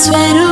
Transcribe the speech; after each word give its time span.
sweater 0.00 0.49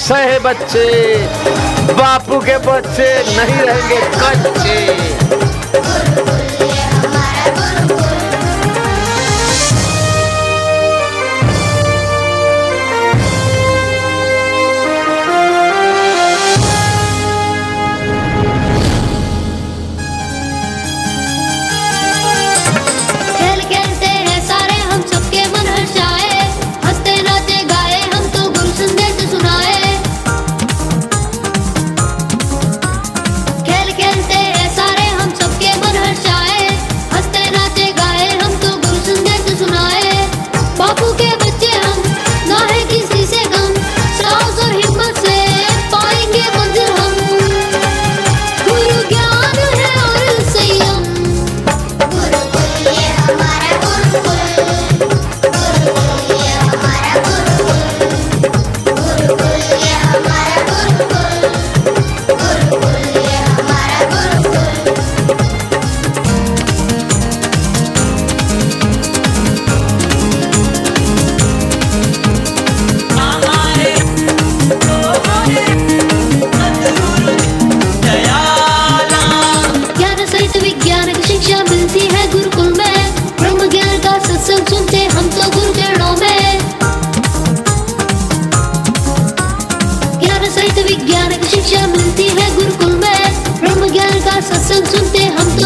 शाबाश 0.00 0.10
है 0.12 0.38
बच्चे। 0.38 0.84
बापू 1.92 2.38
के 2.40 2.56
बच्चे 2.56 3.08
नहीं 3.36 3.60
रहेंगे 3.60 3.98
कच्चे। 4.20 4.78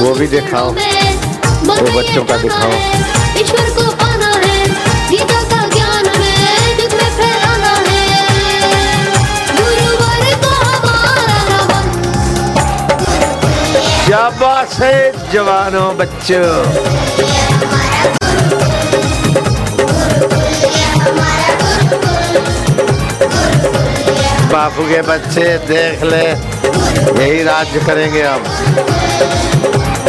वो 0.04 0.12
भी 0.14 0.26
दिखाओ। 0.26 0.70
वो 0.70 1.74
बच्चों 1.98 2.24
का 2.24 2.36
दिखाओ। 2.36 2.72
ईश्वर 3.40 3.68
को 3.70 3.84
पाना 3.92 4.26
है। 4.26 4.56
गीता 5.10 5.38
का 5.42 5.60
ज्ञान 5.66 6.08
है। 6.08 6.42
जग 6.78 6.92
में 6.94 7.10
फैलाना 7.18 7.70
है। 7.86 8.02
गुरुवर 9.56 10.26
को 10.42 10.50
हमारा 10.64 11.38
नमन 11.50 11.86
शाबाश 14.08 14.80
है 14.80 14.98
जवानों 15.32 15.96
बच्चों। 15.96 16.50
बापू 24.52 24.82
के 24.82 25.00
बच्चे 25.02 25.46
देख 25.68 26.02
ले 26.02 26.26
यही 27.22 27.42
राज्य 27.42 27.80
करेंगे 27.80 28.22
अब। 28.22 28.42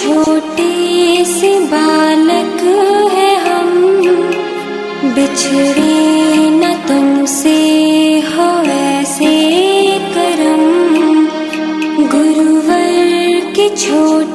छोटे 0.00 1.24
से 1.24 1.60
बालक 1.60 2.60
है 3.12 3.36
हम। 3.36 3.70
बिछड़े 5.14 6.50
न 6.50 6.84
तुमसे 6.88 7.58
हो 8.20 8.62
ऐसे 8.64 9.34
करम। 10.14 10.64
गुरुवर 12.06 13.52
के 13.56 13.68
छोटे 13.76 14.29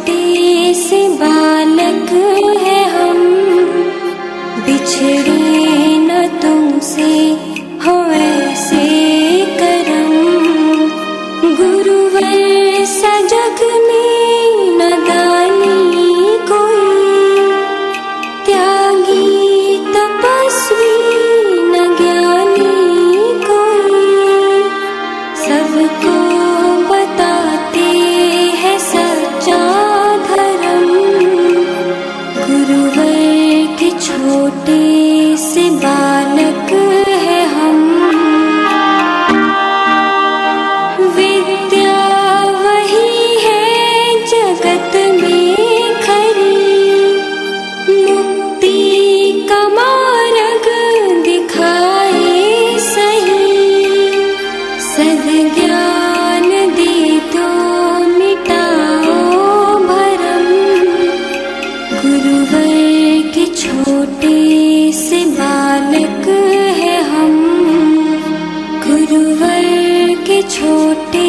छोटे 70.41 71.27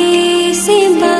से 0.65 0.79
बा 1.01 1.16